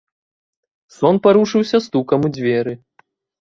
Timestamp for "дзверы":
2.39-2.73